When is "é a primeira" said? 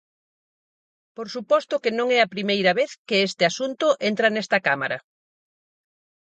2.17-2.71